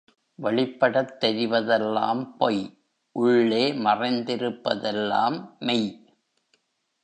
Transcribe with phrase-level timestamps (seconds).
[0.39, 2.77] வெளிப்படத் தெரிவதெல்லாம் பொய்
[3.15, 5.37] உள்ளே மறைந்திருப்பதெல்லாம்
[5.59, 5.89] மெய்.